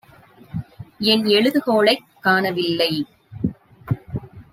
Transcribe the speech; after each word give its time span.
என் 0.99 1.25
எழுதுகோலைக் 1.25 2.05
காணவில்லை. 2.19 3.05